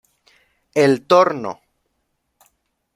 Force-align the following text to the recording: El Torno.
El 0.73 1.05
Torno. 1.05 1.61